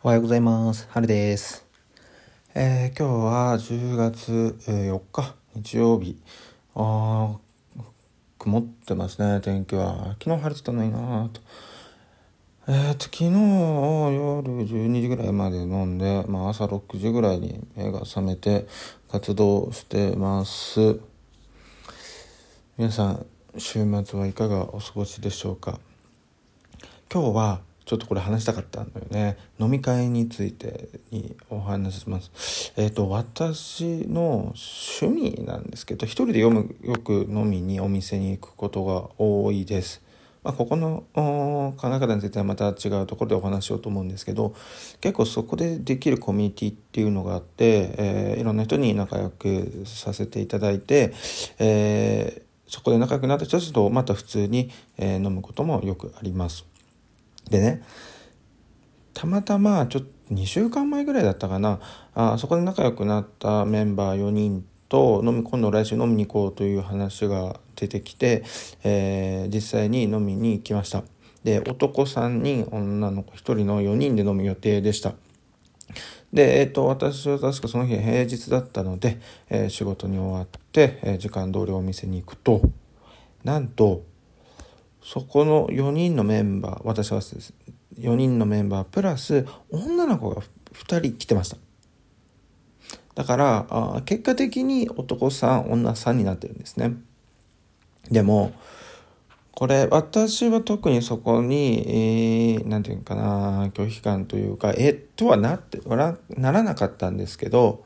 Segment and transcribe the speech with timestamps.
[0.00, 0.86] おはようございます。
[0.92, 1.66] はるです。
[2.54, 6.16] えー、今日は10月4日、日曜日。
[6.76, 7.82] あー、
[8.38, 10.14] 曇ってますね、天気は。
[10.20, 11.40] 昨日晴れてたのになーと。
[12.68, 13.32] えーと、昨日夜
[14.68, 18.68] 12時ぐらいまで飲んで、まあ朝6時ぐらいに目が覚めて
[19.10, 21.00] 活動してます。
[22.76, 23.26] 皆さん、
[23.56, 25.80] 週末はいかがお過ごしでしょうか？
[27.12, 29.38] 今日はちょっとこれ話したかったんだよね。
[29.58, 32.74] 飲み会についてにお話しします。
[32.76, 34.54] えっ、と私の
[35.00, 40.02] 趣味なんですけど一人で読むよく飲みにお店に行くことが多いです。
[40.42, 44.54] まあ、ここの考え方についてはまた違うところでお話しようと思うんですけど
[45.00, 51.14] 結構そこでできるコミュニティっていうのがあって、えーいろんな人に仲良くさせていただいて、
[51.58, 56.66] えーそこで仲良くなった人たちとまた普通に、えー飲むこともよくあります。
[57.50, 57.82] でね
[59.14, 61.80] たまたまちょっと2週間前ぐらいだったかな。
[62.14, 68.44] あそこで仲良くなったメンバー4人と飲み今度来週飲みに行こうという話が出てきて、
[68.84, 71.02] えー実際に飲みに行きました。
[71.44, 75.14] で男3人女の子1人の4人で飲む予定でした。
[76.32, 82.60] で、えっと私は確かその日平日だったので、えー仕事に終わって、え時間通りお店に行くと
[83.44, 84.02] なんと
[85.08, 87.54] そこの4人のメンバー私はです
[87.98, 90.42] 4人のメンバープラス女の子が
[90.74, 91.56] 2人来てました。
[93.14, 96.92] だからあ結果的に男3女3になってるんですね。
[98.10, 98.52] でも
[99.52, 107.82] これ私は特にそこに、えー、ていうかな拒否感というかえとはなってならならなかったんですけど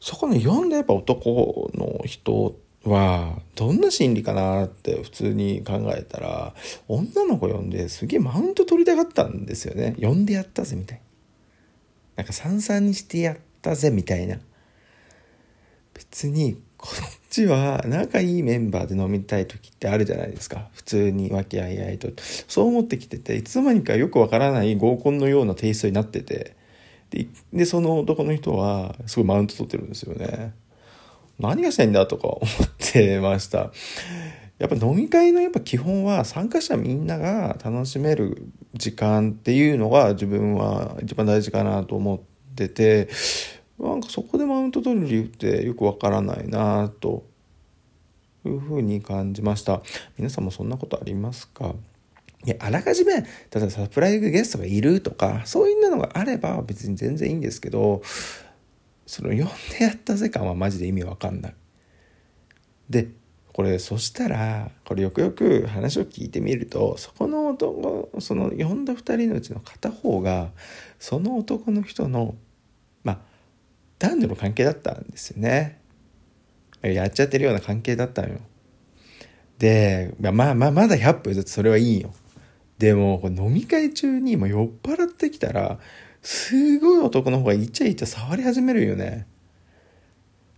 [0.00, 6.54] そこの読んでやっぱ男の人はどんな心理かなって普通に考えたら
[6.86, 9.96] 女の子呼んですげえマウント取りたかったんですよね。
[10.00, 11.04] 呼んでやったぜみたいな。
[12.16, 14.38] なんか三々にしてやったぜみたいな。
[15.94, 20.68] 別にこっちは仲いいメンバーで飲みたい時ってあるじゃないですか。
[20.74, 22.08] 普通に和気あいあいと。
[22.48, 26.56] そう思ってきてていつの間にかよくわからない合コンのようなテイストになってて。
[27.10, 30.52] ででその男の人はすごいマウント取ってるんですよね。
[31.38, 33.72] 何がしたいんだとか思ってました。
[34.58, 42.20] やっぱ飲み会のやっぱ基本は参加者みんなが楽しめる時間っていうのが自分は一番大事かなと思っ
[42.54, 43.08] てて
[43.80, 47.24] なんかそこでマウント取る理由ってよくわからないなと
[48.46, 49.82] いうふうに感じました。
[50.16, 51.74] 皆さんもそんなことありますか？
[52.44, 53.26] いやあらかじめ例
[53.56, 58.02] えばサプライズゲストがいるとかそういうのがあれば別に全然いいんですけど
[59.06, 59.44] その呼んで
[59.80, 61.54] やったぜ感はマジで意味わかんない
[62.88, 63.08] で
[63.52, 70.50] これそしたらこれよくよく話を聞いてみるとそこの男その呼んだ2人のうちの片方が
[70.98, 72.34] その男の人の
[73.04, 73.18] まあ
[74.00, 75.80] 男女の関係だったんですよね。
[76.82, 78.40] やっちゃってるような関係だったのよ。
[79.58, 82.12] でまあまあまだ100分ずつそれはいいよ。
[82.78, 85.78] でも飲み会中にも酔っ払ってきたら
[86.22, 89.26] すごい男の方がイチャイチャ触り始めるよね。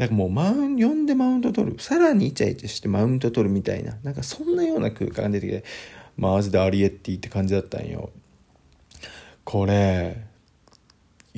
[0.00, 1.78] なんかもうマウン、呼んでマウント取る。
[1.78, 3.98] さらにイチャイチャしてマウント取るみたいな。
[4.02, 5.62] なんかそんなような空間が出てきて、
[6.16, 8.08] マジでアリエッティって感じだったんよ。
[9.44, 10.16] これ、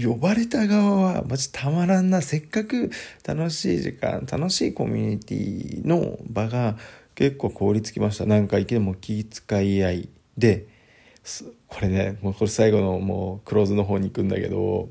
[0.01, 2.23] 呼ばれた側はマジたまらんな。
[2.23, 2.93] せっかく
[3.27, 6.79] 楽しい時間、楽しいコミュニティの場が
[7.17, 8.27] 結構凍りつきました。
[8.27, 10.09] なんかいけでも気遣い合い
[10.39, 10.69] で、
[11.67, 14.89] これね、もうこれ最後のもうクローズの方に行くんだけど、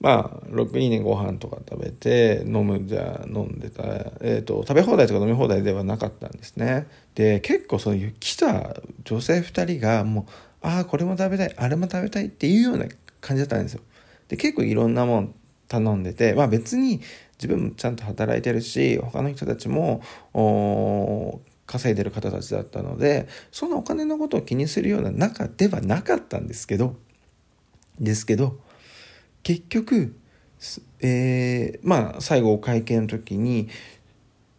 [0.00, 3.82] まあ6人でご飯とか食べて飲むじゃ飲んでた、
[4.20, 6.86] えーと、食べ放題とか飲み放題ではなかったんですね。
[7.14, 10.24] で結構そういう来た女性2人がもう
[10.62, 12.86] ああこれも食べたいあれも食べたいっていうような
[13.20, 13.80] 感じだったんですよ。
[14.28, 15.34] で結構いろんなもん
[15.66, 17.00] 頼んでてまあ別に
[17.38, 20.02] 自分もちゃんと働いてるし他の人たちも
[20.34, 26.96] お稼いでる方たちだったのでそのお金のことを気にするような中ではなかったんですけど
[28.00, 28.58] ですけど
[29.42, 30.16] 結局、
[31.00, 33.68] えー、まあ最後お会計の時に、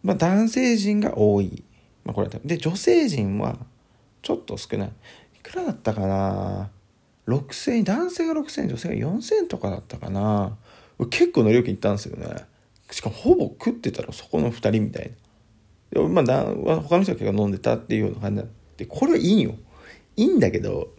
[0.02, 1.62] まあ、男性陣が多い、
[2.04, 3.58] まあ、これで女性陣は
[4.22, 4.92] ちょっと少ない。
[5.36, 6.70] いくらだったかな
[7.26, 10.56] ？6000男性が6000女性が4000とかだったかな？
[11.10, 12.44] 結構の料金いったんですよね。
[12.90, 15.10] しかもほぼ食ってたらそこの2人みたい
[15.92, 16.02] な。
[16.02, 16.44] でまあだ
[16.82, 18.42] 他の人が飲んでたっていうような感じ
[18.76, 19.54] でこれはいいよ。
[20.16, 20.92] いいんだけど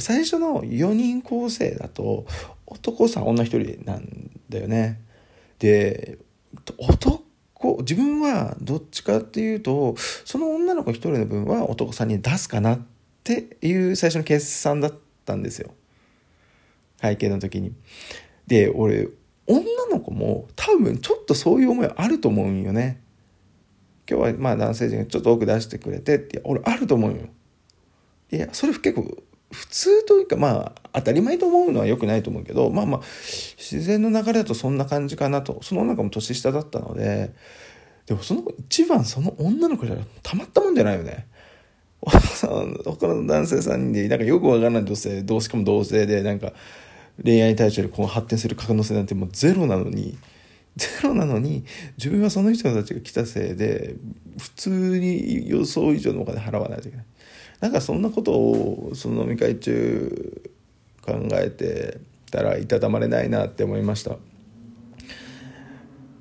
[0.00, 2.26] 最初の4人構成だと
[2.66, 5.00] 男さん女一人なんだよね
[5.58, 6.18] で
[6.78, 7.22] 男
[7.80, 9.94] 自分はどっちかっていうと
[10.24, 12.80] その女の子一人の分は男さんに出すかなっ
[13.22, 14.94] ていう最初の決算だっ
[15.24, 15.72] たんですよ。
[17.00, 17.72] 会見の時に。
[18.46, 19.08] で、俺、
[19.46, 23.00] 女の子も多分ちょっとそういう思いあると思うんよね。
[24.08, 27.18] 今日はまあ男性陣がちょっと多く出してくれてって、俺あると思うよ。
[28.30, 29.16] いや、それ結構
[29.50, 33.00] 普通というかまあ当たり前と思うのは良くないと思うけど、まあまあ
[33.56, 35.60] 自然の流れだとそんな感じかなと。
[35.62, 37.34] その中も年下だったので、
[38.06, 41.26] でもその一番その女の子じゃたまったもんじゃないよね。
[42.00, 46.52] 他の男性さんになんかよくわからない女性、どうしかも同性でなんか
[47.22, 50.16] 恋愛対象でこう発展する可能性なんてもうゼロなのに、
[50.76, 51.64] ゼロなのに
[51.98, 53.96] 自分はその人たちが来たせいで
[54.38, 57.06] 普通に予想以上のお金払わないといけない。
[57.60, 60.42] なんかそんなことをその飲み会中
[61.02, 61.98] 考えて
[62.30, 64.16] たらいたたまれないなって思いました。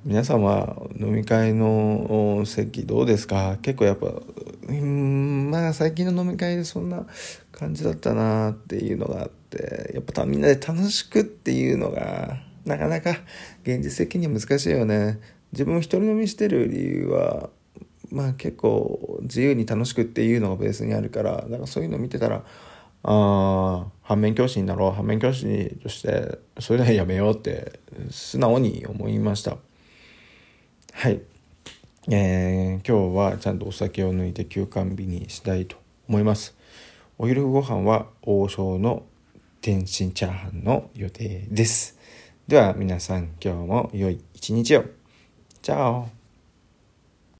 [0.06, 3.58] 皆さんは飲み会の席どうですか？
[3.62, 4.14] 結構やっぱ
[4.68, 7.06] うんまあ最近の飲み会でそんな
[7.52, 13.12] 感じだったなっていうのがあってやっぱみんなで楽しくっていうのがなかなか
[13.64, 15.20] 現実的には難しいよね
[15.52, 17.50] 自分一人飲みしてる理由は
[18.12, 22.44] まあ結構自由に楽しくっていうのがベースにあるからだからそういうの見てたら
[23.04, 27.80] あ反面教師になろう反面教師としてそういうのはやめようって
[28.10, 29.58] 素直に思いました。
[30.94, 31.22] はい。
[32.12, 35.78] えー、今日はちゃんとお酒を抜いて休館日にしたいと
[36.08, 36.56] 思います。
[37.18, 39.04] お昼ご飯は王将の
[39.62, 41.98] 天津チャーハンの予定です。
[42.48, 44.86] では皆さん今日も良い一日を。
[45.62, 46.19] チャオ。